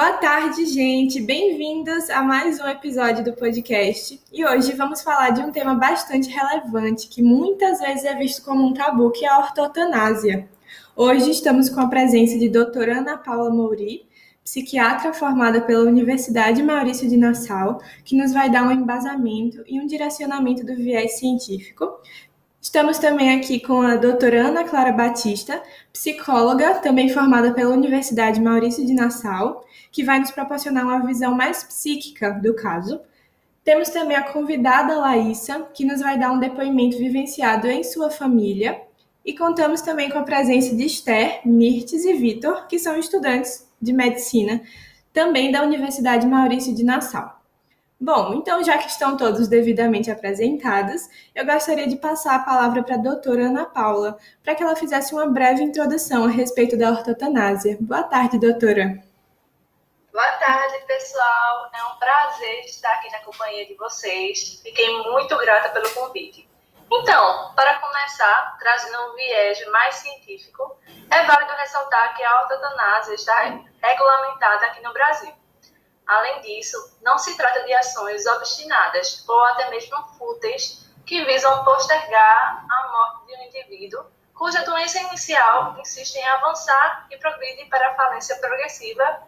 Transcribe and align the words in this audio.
Boa 0.00 0.14
tarde, 0.14 0.64
gente. 0.64 1.20
Bem-vindos 1.20 2.08
a 2.08 2.22
mais 2.22 2.58
um 2.58 2.66
episódio 2.66 3.22
do 3.22 3.34
podcast. 3.34 4.18
E 4.32 4.42
hoje 4.46 4.72
vamos 4.72 5.02
falar 5.02 5.28
de 5.28 5.42
um 5.42 5.52
tema 5.52 5.74
bastante 5.74 6.30
relevante 6.30 7.06
que 7.06 7.22
muitas 7.22 7.80
vezes 7.80 8.06
é 8.06 8.14
visto 8.14 8.42
como 8.42 8.66
um 8.66 8.72
tabu, 8.72 9.10
que 9.10 9.26
é 9.26 9.28
a 9.28 9.40
ortotanásia. 9.40 10.48
Hoje 10.96 11.30
estamos 11.30 11.68
com 11.68 11.82
a 11.82 11.88
presença 11.88 12.38
de 12.38 12.48
doutora 12.48 13.00
Ana 13.00 13.18
Paula 13.18 13.50
Mouri, 13.50 14.06
psiquiatra 14.42 15.12
formada 15.12 15.60
pela 15.60 15.84
Universidade 15.84 16.62
Maurício 16.62 17.06
de 17.06 17.18
Nassau, 17.18 17.82
que 18.02 18.16
nos 18.16 18.32
vai 18.32 18.48
dar 18.48 18.66
um 18.66 18.70
embasamento 18.70 19.62
e 19.66 19.78
um 19.78 19.86
direcionamento 19.86 20.64
do 20.64 20.74
viés 20.76 21.18
científico. 21.18 21.86
Estamos 22.70 22.98
também 22.98 23.34
aqui 23.34 23.58
com 23.58 23.82
a 23.82 23.96
doutora 23.96 24.46
Ana 24.46 24.62
Clara 24.62 24.92
Batista, 24.92 25.60
psicóloga, 25.92 26.74
também 26.74 27.08
formada 27.08 27.52
pela 27.52 27.74
Universidade 27.74 28.40
Maurício 28.40 28.86
de 28.86 28.94
Nassau, 28.94 29.64
que 29.90 30.04
vai 30.04 30.20
nos 30.20 30.30
proporcionar 30.30 30.84
uma 30.84 31.04
visão 31.04 31.34
mais 31.34 31.64
psíquica 31.64 32.30
do 32.30 32.54
caso. 32.54 33.00
Temos 33.64 33.88
também 33.88 34.16
a 34.16 34.22
convidada 34.22 34.96
Laísa, 34.98 35.66
que 35.74 35.84
nos 35.84 35.98
vai 35.98 36.16
dar 36.16 36.30
um 36.30 36.38
depoimento 36.38 36.96
vivenciado 36.96 37.66
em 37.66 37.82
sua 37.82 38.08
família. 38.08 38.80
E 39.26 39.36
contamos 39.36 39.80
também 39.80 40.08
com 40.08 40.20
a 40.20 40.22
presença 40.22 40.72
de 40.72 40.84
Esther, 40.84 41.40
Mirtes 41.44 42.04
e 42.04 42.12
Vitor, 42.12 42.68
que 42.68 42.78
são 42.78 42.96
estudantes 42.96 43.68
de 43.82 43.92
medicina, 43.92 44.62
também 45.12 45.50
da 45.50 45.64
Universidade 45.64 46.24
Maurício 46.24 46.72
de 46.72 46.84
Nassau. 46.84 47.39
Bom, 48.02 48.32
então 48.32 48.64
já 48.64 48.78
que 48.78 48.88
estão 48.88 49.14
todos 49.14 49.46
devidamente 49.46 50.10
apresentados, 50.10 51.02
eu 51.34 51.44
gostaria 51.44 51.86
de 51.86 51.96
passar 51.96 52.36
a 52.36 52.38
palavra 52.38 52.82
para 52.82 52.94
a 52.94 52.98
doutora 52.98 53.48
Ana 53.48 53.66
Paula, 53.66 54.16
para 54.42 54.54
que 54.54 54.62
ela 54.62 54.74
fizesse 54.74 55.12
uma 55.12 55.26
breve 55.26 55.62
introdução 55.62 56.24
a 56.24 56.28
respeito 56.28 56.78
da 56.78 56.88
ortotanásia. 56.88 57.76
Boa 57.78 58.02
tarde, 58.02 58.38
doutora. 58.38 59.04
Boa 60.10 60.32
tarde, 60.38 60.78
pessoal. 60.86 61.70
É 61.74 61.84
um 61.84 61.98
prazer 61.98 62.64
estar 62.64 62.90
aqui 62.94 63.12
na 63.12 63.18
companhia 63.18 63.66
de 63.66 63.74
vocês. 63.74 64.60
Fiquei 64.62 65.02
muito 65.02 65.36
grata 65.36 65.68
pelo 65.68 65.90
convite. 65.90 66.48
Então, 66.90 67.52
para 67.54 67.80
começar, 67.80 68.56
trazendo 68.58 68.98
um 69.10 69.14
viés 69.14 69.58
mais 69.72 69.96
científico, 69.96 70.74
é 71.10 71.22
válido 71.24 71.52
ressaltar 71.52 72.16
que 72.16 72.24
a 72.24 72.40
ortotanásia 72.40 73.14
está 73.14 73.60
regulamentada 73.82 74.66
aqui 74.68 74.82
no 74.82 74.92
Brasil. 74.94 75.39
Além 76.10 76.40
disso, 76.40 76.98
não 77.02 77.16
se 77.18 77.36
trata 77.36 77.62
de 77.62 77.72
ações 77.72 78.26
obstinadas 78.26 79.24
ou 79.28 79.44
até 79.46 79.70
mesmo 79.70 79.96
fúteis 80.18 80.84
que 81.06 81.24
visam 81.24 81.62
postergar 81.62 82.66
a 82.68 82.88
morte 82.90 83.26
de 83.26 83.34
um 83.36 83.44
indivíduo 83.44 84.04
cuja 84.34 84.64
doença 84.64 84.98
inicial 84.98 85.76
insiste 85.78 86.16
em 86.16 86.28
avançar 86.30 87.06
e 87.12 87.16
progride 87.18 87.64
para 87.66 87.90
a 87.90 87.94
falência 87.94 88.34
progressiva 88.40 89.22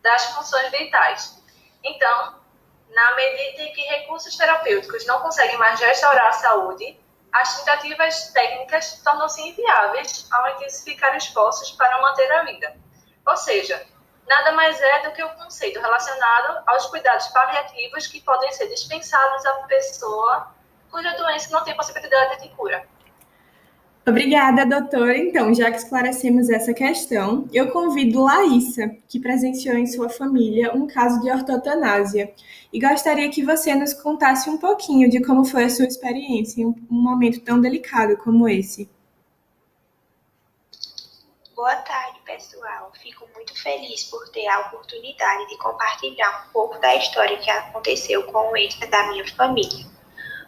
das 0.00 0.24
funções 0.34 0.70
vitais. 0.70 1.38
Então, 1.84 2.40
na 2.88 3.14
medida 3.14 3.64
em 3.64 3.72
que 3.74 3.82
recursos 3.82 4.34
terapêuticos 4.34 5.04
não 5.04 5.20
conseguem 5.20 5.58
mais 5.58 5.78
restaurar 5.80 6.28
a 6.28 6.32
saúde, 6.32 6.98
as 7.30 7.58
tentativas 7.58 8.32
técnicas 8.32 9.02
tornam-se 9.04 9.42
inviáveis 9.42 10.26
ao 10.32 10.48
intensificar 10.52 11.14
esforços 11.14 11.72
para 11.72 12.00
manter 12.00 12.32
a 12.32 12.44
vida. 12.44 12.74
Ou 13.26 13.36
seja, 13.36 13.86
nada 14.26 14.52
mais 14.52 14.80
é 14.80 15.02
do 15.08 15.12
que 15.12 15.22
o 15.22 15.26
um 15.26 15.34
conceito 15.36 15.80
relacionado 15.80 16.62
aos 16.66 16.86
cuidados 16.86 17.26
paliativos 17.28 18.06
que 18.06 18.20
podem 18.20 18.50
ser 18.52 18.68
dispensados 18.68 19.44
à 19.46 19.52
pessoa 19.66 20.52
cuja 20.90 21.16
doença 21.16 21.50
não 21.50 21.64
tem 21.64 21.74
possibilidade 21.74 22.42
de 22.42 22.50
cura. 22.50 22.86
Obrigada, 24.06 24.66
doutora. 24.66 25.16
Então, 25.16 25.54
já 25.54 25.70
que 25.70 25.76
esclarecemos 25.76 26.50
essa 26.50 26.74
questão, 26.74 27.48
eu 27.52 27.70
convido 27.70 28.24
Laísa, 28.24 28.88
que 29.08 29.20
presenciou 29.20 29.76
em 29.76 29.86
sua 29.86 30.08
família 30.08 30.74
um 30.74 30.88
caso 30.88 31.20
de 31.22 31.30
ortotanásia, 31.30 32.34
e 32.72 32.80
gostaria 32.80 33.30
que 33.30 33.44
você 33.44 33.74
nos 33.76 33.94
contasse 33.94 34.50
um 34.50 34.58
pouquinho 34.58 35.08
de 35.08 35.22
como 35.24 35.44
foi 35.44 35.64
a 35.64 35.70
sua 35.70 35.86
experiência 35.86 36.62
em 36.62 36.66
um 36.66 36.74
momento 36.90 37.40
tão 37.40 37.60
delicado 37.60 38.16
como 38.16 38.48
esse. 38.48 38.90
Boa 41.54 41.76
tarde, 41.76 42.11
pessoal. 42.42 42.90
Fico 43.00 43.28
muito 43.34 43.54
feliz 43.60 44.04
por 44.04 44.28
ter 44.30 44.46
a 44.48 44.60
oportunidade 44.60 45.48
de 45.48 45.56
compartilhar 45.58 46.46
um 46.46 46.52
pouco 46.52 46.78
da 46.80 46.96
história 46.96 47.38
que 47.38 47.50
aconteceu 47.50 48.24
com 48.24 48.50
o 48.50 48.56
ente 48.56 48.84
da 48.86 49.08
minha 49.08 49.26
família. 49.34 49.86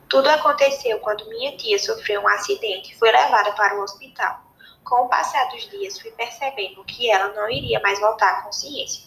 Tudo 0.08 0.28
aconteceu 0.28 0.98
quando 0.98 1.28
minha 1.28 1.56
tia 1.56 1.78
sofreu 1.78 2.20
um 2.20 2.28
acidente 2.28 2.92
e 2.92 2.98
foi 2.98 3.10
levada 3.10 3.52
para 3.52 3.76
o 3.76 3.82
hospital. 3.82 4.40
Com 4.82 5.06
o 5.06 5.08
passar 5.08 5.48
dos 5.50 5.68
dias, 5.70 5.98
fui 5.98 6.10
percebendo 6.10 6.84
que 6.84 7.10
ela 7.10 7.32
não 7.32 7.48
iria 7.48 7.80
mais 7.80 7.98
voltar 8.00 8.30
à 8.30 8.42
consciência. 8.42 9.04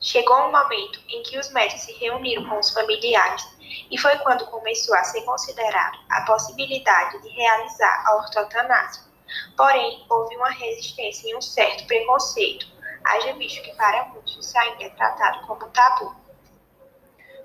Chegou 0.00 0.36
um 0.36 0.52
momento 0.52 1.00
em 1.08 1.22
que 1.22 1.38
os 1.38 1.50
médicos 1.50 1.82
se 1.82 1.92
reuniram 1.92 2.48
com 2.48 2.58
os 2.58 2.70
familiares 2.70 3.46
e 3.90 3.96
foi 3.96 4.16
quando 4.18 4.46
começou 4.46 4.94
a 4.96 5.04
ser 5.04 5.22
considerado 5.22 5.98
a 6.10 6.22
possibilidade 6.22 7.22
de 7.22 7.28
realizar 7.28 8.04
a 8.06 8.16
ortotanásia. 8.16 9.13
Porém, 9.56 10.04
houve 10.08 10.36
uma 10.36 10.50
resistência 10.50 11.30
e 11.30 11.36
um 11.36 11.40
certo 11.40 11.86
preconceito, 11.86 12.66
haja 13.04 13.32
visto 13.34 13.62
que 13.62 13.74
para 13.76 14.06
muitos 14.06 14.36
isso 14.36 14.58
ainda 14.58 14.84
é 14.84 14.88
tratado 14.90 15.46
como 15.46 15.66
tabu. 15.70 16.14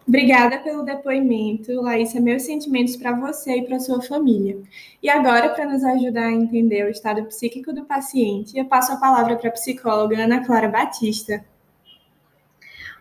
Obrigada 0.07 0.57
pelo 0.57 0.83
depoimento, 0.83 1.71
Laísa. 1.81 2.19
Meus 2.19 2.41
sentimentos 2.41 2.95
para 2.95 3.11
você 3.11 3.57
e 3.57 3.67
para 3.67 3.79
sua 3.79 4.01
família. 4.01 4.59
E 5.03 5.07
agora, 5.07 5.49
para 5.49 5.65
nos 5.65 5.83
ajudar 5.83 6.25
a 6.25 6.31
entender 6.31 6.83
o 6.83 6.89
estado 6.89 7.23
psíquico 7.25 7.71
do 7.71 7.85
paciente, 7.85 8.57
eu 8.57 8.65
passo 8.65 8.91
a 8.91 8.97
palavra 8.97 9.35
para 9.35 9.49
a 9.49 9.53
psicóloga 9.53 10.23
Ana 10.23 10.43
Clara 10.43 10.67
Batista. 10.67 11.45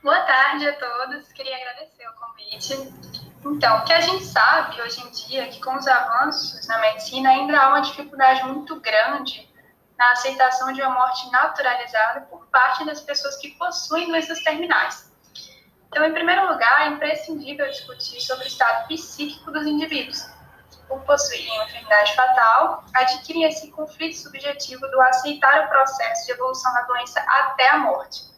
Boa 0.02 0.20
tarde 0.20 0.68
a 0.68 0.72
todos. 0.74 1.32
Queria 1.32 1.56
agradecer 1.56 2.06
o 2.08 2.12
convite. 2.20 3.17
Então, 3.44 3.78
o 3.78 3.84
que 3.84 3.92
a 3.92 4.00
gente 4.00 4.24
sabe 4.24 4.80
hoje 4.82 5.00
em 5.00 5.10
dia 5.10 5.44
é 5.44 5.46
que 5.46 5.60
com 5.60 5.74
os 5.76 5.86
avanços 5.86 6.66
na 6.66 6.78
medicina 6.78 7.30
ainda 7.30 7.58
há 7.58 7.68
uma 7.68 7.80
dificuldade 7.80 8.44
muito 8.44 8.80
grande 8.80 9.48
na 9.96 10.12
aceitação 10.12 10.72
de 10.72 10.82
uma 10.82 10.90
morte 10.90 11.30
naturalizada 11.30 12.22
por 12.22 12.46
parte 12.46 12.84
das 12.84 13.00
pessoas 13.00 13.36
que 13.36 13.50
possuem 13.52 14.08
doenças 14.08 14.42
terminais. 14.42 15.10
Então, 15.88 16.04
em 16.04 16.12
primeiro 16.12 16.48
lugar, 16.48 16.82
é 16.82 16.88
imprescindível 16.88 17.68
discutir 17.70 18.20
sobre 18.20 18.44
o 18.44 18.48
estado 18.48 18.86
psíquico 18.88 19.50
dos 19.50 19.66
indivíduos. 19.66 20.26
Por 20.86 21.00
possuírem 21.02 21.50
uma 21.52 21.64
enfermidade 21.64 22.14
fatal, 22.14 22.84
adquirem 22.94 23.44
esse 23.44 23.70
conflito 23.70 24.16
subjetivo 24.16 24.86
do 24.88 25.00
aceitar 25.00 25.64
o 25.64 25.68
processo 25.68 26.26
de 26.26 26.32
evolução 26.32 26.72
da 26.74 26.82
doença 26.82 27.20
até 27.20 27.68
a 27.68 27.78
morte. 27.78 28.28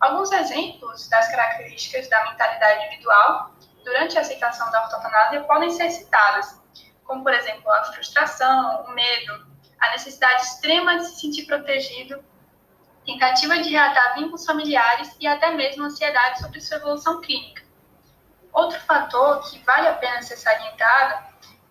Alguns 0.00 0.30
exemplos 0.32 1.08
das 1.08 1.28
características 1.28 2.08
da 2.08 2.24
mentalidade 2.30 2.86
individual 2.86 3.54
durante 3.94 4.18
a 4.18 4.22
aceitação 4.22 4.68
da 4.72 4.82
ortotanásia 4.82 5.44
podem 5.44 5.70
ser 5.70 5.88
citadas, 5.88 6.60
como, 7.04 7.22
por 7.22 7.32
exemplo, 7.32 7.70
a 7.70 7.84
frustração, 7.84 8.86
o 8.88 8.90
medo, 8.90 9.46
a 9.78 9.90
necessidade 9.92 10.42
extrema 10.42 10.96
de 10.96 11.06
se 11.06 11.20
sentir 11.20 11.46
protegido 11.46 12.22
tentativa 13.06 13.58
de 13.58 13.68
reatar 13.68 14.14
vínculos 14.14 14.44
familiares 14.44 15.14
e 15.20 15.28
até 15.28 15.50
mesmo 15.50 15.84
ansiedade 15.84 16.40
sobre 16.40 16.60
sua 16.60 16.78
evolução 16.78 17.20
clínica. 17.20 17.62
Outro 18.52 18.80
fator 18.80 19.48
que 19.48 19.62
vale 19.62 19.86
a 19.86 19.94
pena 19.94 20.22
ser 20.22 20.38
salientado 20.38 21.22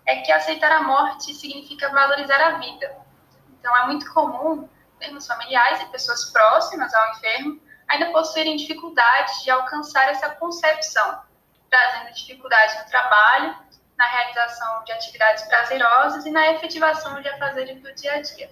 é 0.06 0.18
que 0.22 0.32
aceitar 0.32 0.72
a 0.72 0.84
morte 0.84 1.34
significa 1.34 1.90
valorizar 1.90 2.40
a 2.40 2.58
vida. 2.60 2.96
Então, 3.60 3.76
é 3.76 3.86
muito 3.88 4.14
comum 4.14 4.70
termos 4.98 5.28
familiares 5.28 5.82
e 5.82 5.86
pessoas 5.88 6.26
próximas 6.32 6.94
ao 6.94 7.12
enfermo 7.16 7.60
ainda 7.90 8.12
possuírem 8.12 8.56
dificuldades 8.56 9.44
de 9.44 9.50
alcançar 9.50 10.08
essa 10.10 10.30
concepção, 10.30 11.22
trazendo 11.74 12.14
dificuldades 12.14 12.78
no 12.84 12.90
trabalho, 12.92 13.56
na 13.98 14.06
realização 14.06 14.84
de 14.86 14.92
atividades 14.92 15.44
prazerosas 15.46 16.24
e 16.24 16.30
na 16.30 16.52
efetivação 16.52 17.20
de 17.20 17.28
afazeres 17.28 17.82
do 17.82 17.92
dia 17.96 18.14
a 18.14 18.22
dia. 18.22 18.50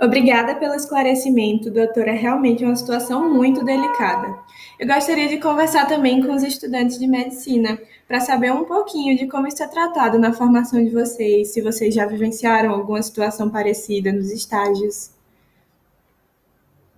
Obrigada 0.00 0.54
pelo 0.54 0.74
esclarecimento, 0.74 1.68
doutora. 1.68 2.10
É 2.10 2.14
realmente 2.14 2.64
uma 2.64 2.76
situação 2.76 3.28
muito 3.28 3.64
delicada. 3.64 4.38
Eu 4.78 4.86
gostaria 4.86 5.26
de 5.26 5.40
conversar 5.40 5.86
também 5.88 6.24
com 6.24 6.32
os 6.32 6.44
estudantes 6.44 6.98
de 6.98 7.08
medicina 7.08 7.76
para 8.06 8.20
saber 8.20 8.52
um 8.52 8.64
pouquinho 8.64 9.16
de 9.16 9.26
como 9.26 9.48
isso 9.48 9.64
é 9.64 9.66
tratado 9.66 10.16
na 10.16 10.32
formação 10.32 10.84
de 10.84 10.90
vocês, 10.90 11.54
se 11.54 11.60
vocês 11.60 11.92
já 11.92 12.06
vivenciaram 12.06 12.72
alguma 12.72 13.02
situação 13.02 13.50
parecida 13.50 14.12
nos 14.12 14.30
estágios. 14.30 15.12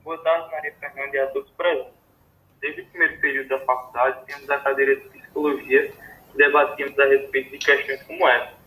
Boa 0.03 0.19
tarde, 0.19 0.51
Maria 0.51 0.75
Fernanda 0.79 1.17
e 1.17 1.21
a 1.21 1.27
todos 1.29 1.51
presentes. 1.53 1.98
Desde 2.61 2.83
o 2.83 2.87
primeiro 2.87 3.21
período 3.21 3.49
da 3.49 3.59
faculdade, 3.61 4.27
temos 4.27 4.49
a 4.51 4.59
cadeira 4.59 4.97
de 4.97 5.09
psicologia 5.09 5.93
que 6.31 6.37
debatíamos 6.37 6.99
a 6.99 7.05
respeito 7.07 7.51
de 7.51 7.59
questões 7.59 8.03
como 8.03 8.29
essa 8.29 8.59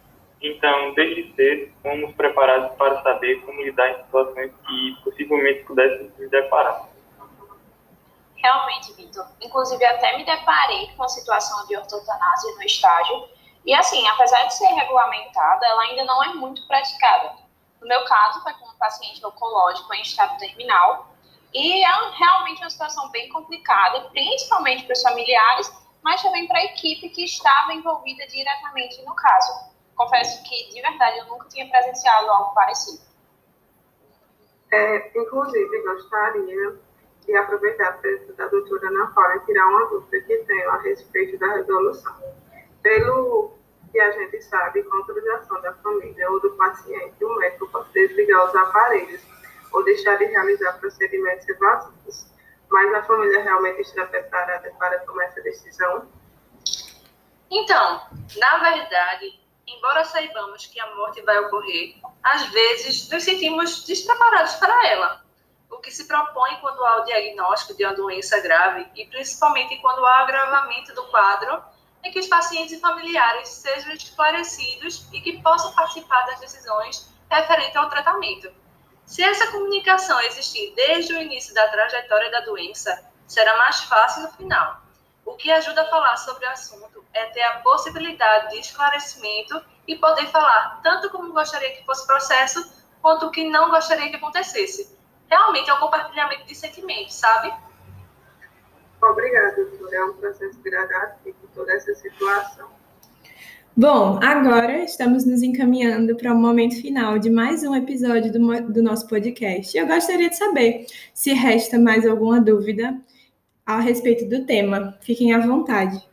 então, 0.42 0.94
desde 0.96 1.36
cedo, 1.36 1.72
fomos 1.84 2.16
preparados 2.16 2.76
para 2.76 3.02
saber 3.04 3.46
como 3.46 3.62
lidar 3.62 3.92
em 3.92 4.04
situações 4.04 4.52
que 4.66 4.98
possivelmente 5.04 5.64
pudéssemos 5.66 6.18
nos 6.18 6.32
deparar. 6.32 6.90
Realmente, 8.36 8.92
Vitor. 8.94 9.28
Inclusive, 9.40 9.86
até 9.86 10.18
me 10.18 10.26
deparei 10.26 10.88
com 10.98 11.04
a 11.04 11.10
situação 11.10 11.68
de 11.68 11.78
ortotanásia 11.78 12.56
no 12.56 12.64
estágio. 12.64 13.30
E, 13.64 13.74
assim, 13.76 14.08
apesar 14.08 14.46
de 14.46 14.56
ser 14.56 14.66
regulamentada, 14.66 15.64
ela 15.64 15.84
ainda 15.84 16.06
não 16.06 16.24
é 16.24 16.30
muito 16.30 16.66
praticada. 16.68 17.36
No 17.80 17.88
meu 17.88 18.04
caso, 18.06 18.42
foi 18.42 18.54
com 18.54 18.66
um 18.68 18.78
paciente 18.80 19.24
oncológico 19.24 19.94
em 19.94 20.02
estado 20.02 20.40
terminal. 20.40 21.11
E 21.54 21.84
é 21.84 22.10
realmente 22.18 22.62
uma 22.62 22.70
situação 22.70 23.10
bem 23.12 23.30
complicada, 23.30 24.10
principalmente 24.10 24.86
para 24.86 24.94
os 24.94 25.02
familiares, 25.02 25.72
mas 26.02 26.22
também 26.22 26.48
para 26.48 26.60
a 26.60 26.66
equipe 26.66 27.10
que 27.10 27.26
estava 27.26 27.74
envolvida 27.74 28.26
diretamente 28.28 29.04
no 29.04 29.14
caso. 29.16 29.72
Confesso 29.96 30.42
que, 30.44 30.70
de 30.74 30.82
verdade, 30.82 31.20
eu 31.20 31.26
nunca 31.26 31.48
tinha 31.50 31.70
presenciado 31.70 32.30
algo 32.32 32.54
parecido. 32.54 33.02
É, 34.72 35.12
inclusive, 35.16 35.82
gostaria 35.84 36.80
de 37.26 37.36
aproveitar 37.36 37.90
a 37.90 37.94
presença 37.94 38.34
da 38.34 38.48
doutora 38.48 38.88
Ana 38.88 39.08
Paula 39.08 39.36
e 39.36 39.40
tirar 39.42 39.68
uma 39.68 39.86
dúvida 39.90 40.26
que 40.26 40.38
tenho 40.38 40.70
a 40.72 40.78
respeito 40.82 41.38
da 41.38 41.54
resolução. 41.54 42.16
Pelo 42.82 43.54
que 43.92 44.00
a 44.00 44.12
gente 44.12 44.42
sabe, 44.44 44.82
com 44.84 44.96
autorização 44.96 45.62
da 45.62 45.74
família 45.76 46.32
ou 46.32 46.40
do 46.40 46.52
paciente, 46.52 47.24
o 47.24 47.36
médico 47.36 47.68
pode 47.70 47.92
desligar 47.92 48.46
os 48.46 48.56
aparelhos 48.56 49.22
ou 49.72 49.84
deixar 49.84 50.18
de 50.18 50.26
realizar 50.26 50.74
procedimentos 50.80 51.48
evasivos. 51.48 52.26
Mas 52.70 52.94
a 52.94 53.04
família 53.04 53.44
realmente 53.44 53.82
está 53.82 54.06
preparada 54.06 54.74
para 54.80 55.00
tomar 55.00 55.26
essa 55.26 55.42
decisão? 55.42 56.08
Então, 57.50 58.02
na 58.38 58.58
verdade, 58.60 59.40
embora 59.68 60.06
saibamos 60.06 60.66
que 60.68 60.80
a 60.80 60.96
morte 60.96 61.22
vai 61.22 61.38
ocorrer, 61.40 61.96
às 62.24 62.46
vezes 62.46 63.10
nos 63.10 63.24
sentimos 63.24 63.86
despreparados 63.86 64.54
para 64.56 64.88
ela. 64.88 65.22
O 65.70 65.78
que 65.78 65.92
se 65.92 66.08
propõe 66.08 66.58
quando 66.62 66.84
há 66.86 67.02
o 67.02 67.06
diagnóstico 67.06 67.76
de 67.76 67.86
uma 67.86 67.94
doença 67.94 68.40
grave 68.40 68.88
e 68.96 69.06
principalmente 69.08 69.78
quando 69.78 70.06
há 70.06 70.20
agravamento 70.20 70.94
do 70.94 71.04
quadro 71.08 71.62
é 72.04 72.10
que 72.10 72.20
os 72.20 72.28
pacientes 72.28 72.74
e 72.74 72.80
familiares 72.80 73.50
sejam 73.50 73.92
esclarecidos 73.94 75.08
e 75.14 75.22
que 75.22 75.42
possam 75.42 75.74
participar 75.74 76.26
das 76.26 76.40
decisões 76.40 77.10
referentes 77.30 77.76
ao 77.76 77.90
tratamento. 77.90 78.52
Se 79.06 79.24
essa 79.24 79.52
comunicação 79.52 80.20
existir 80.22 80.74
desde 80.76 81.14
o 81.14 81.22
início 81.22 81.54
da 81.54 81.68
trajetória 81.68 82.32
da 82.32 82.42
doença, 82.42 83.12
será 83.28 83.58
mais 83.58 83.82
fácil 83.84 84.24
no 84.24 84.32
final. 84.32 84.82
O 85.26 85.36
que 85.36 85.52
ajuda 85.52 85.84
a 85.84 85.90
falar 85.90 86.18
sobre 86.18 86.46
o 86.46 86.50
assunto 86.50 87.06
é 87.14 87.26
ter 87.28 87.42
a 87.44 87.60
possibilidade 87.60 88.50
de 88.52 88.60
esclarecimento 88.60 89.62
e 89.88 89.96
poder 89.98 90.28
falar 90.28 90.80
tanto 90.82 91.10
como 91.10 91.34
gostaria 91.34 91.76
que 91.76 91.86
fosse 91.86 92.04
o 92.04 92.08
processo, 92.08 92.72
quanto 93.02 93.28
o 93.28 93.32
que 93.32 93.50
não 93.50 93.70
gostaria 93.70 94.10
que 94.10 94.16
acontecesse. 94.16 94.98
Realmente 95.30 95.70
é 95.70 95.74
um 95.74 95.80
compartilhamento 95.80 96.46
de 96.46 96.56
sentimentos, 96.56 97.16
sabe? 97.16 97.54
Obrigada, 99.02 99.56
doutora. 99.56 99.96
É 99.96 100.04
um 100.04 100.14
processo 100.14 100.60
gradativo 100.60 101.38
toda 101.54 101.74
essa 101.74 101.94
situação. 101.96 102.70
Bom, 103.76 104.20
agora 104.22 104.84
estamos 104.84 105.26
nos 105.26 105.42
encaminhando 105.42 106.18
para 106.18 106.34
o 106.34 106.36
momento 106.36 106.82
final 106.82 107.18
de 107.18 107.30
mais 107.30 107.64
um 107.64 107.74
episódio 107.74 108.30
do, 108.30 108.62
do 108.70 108.84
nosso 108.84 109.08
podcast. 109.08 109.78
Eu 109.78 109.88
gostaria 109.88 110.30
de 110.30 110.36
saber 110.36 110.88
se 111.14 111.32
resta 111.32 111.80
mais 111.80 112.06
alguma 112.06 112.42
dúvida 112.42 113.00
a 113.66 113.80
respeito 113.80 114.28
do 114.28 114.46
tema. 114.46 114.98
Fiquem 115.02 115.34
à 115.34 115.40
vontade. 115.40 116.06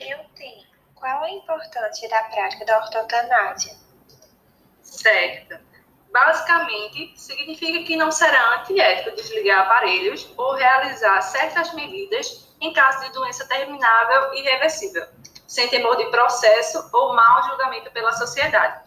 Eu 0.00 0.18
tenho. 0.34 0.64
Qual 0.94 1.22
a 1.22 1.30
importância 1.30 2.08
da 2.08 2.22
prática 2.22 2.64
da 2.64 2.78
ortotanásia? 2.78 3.74
Certo. 4.80 5.58
Basicamente, 6.10 7.12
significa 7.16 7.84
que 7.84 7.96
não 7.96 8.10
será 8.10 8.60
antiético 8.60 9.14
desligar 9.14 9.66
aparelhos 9.66 10.32
ou 10.38 10.54
realizar 10.54 11.20
certas 11.20 11.74
medidas 11.74 12.48
em 12.62 12.72
caso 12.72 13.04
de 13.04 13.12
doença 13.12 13.46
terminável 13.46 14.32
e 14.32 14.40
reversível, 14.40 15.06
sem 15.46 15.68
temor 15.68 15.96
de 15.96 16.06
processo 16.06 16.88
ou 16.92 17.14
mau 17.14 17.42
julgamento 17.48 17.90
pela 17.92 18.12
sociedade. 18.12 18.86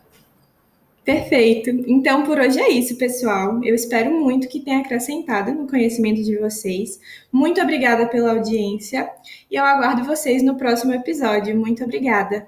Perfeito. 1.03 1.69
Então, 1.87 2.23
por 2.23 2.37
hoje 2.39 2.59
é 2.59 2.69
isso, 2.69 2.95
pessoal. 2.97 3.63
Eu 3.63 3.73
espero 3.73 4.11
muito 4.11 4.47
que 4.47 4.59
tenha 4.59 4.79
acrescentado 4.79 5.51
no 5.51 5.67
conhecimento 5.67 6.21
de 6.21 6.37
vocês. 6.37 6.99
Muito 7.31 7.59
obrigada 7.59 8.05
pela 8.07 8.33
audiência 8.33 9.09
e 9.49 9.55
eu 9.55 9.65
aguardo 9.65 10.03
vocês 10.03 10.43
no 10.43 10.55
próximo 10.55 10.93
episódio. 10.93 11.57
Muito 11.57 11.83
obrigada. 11.83 12.47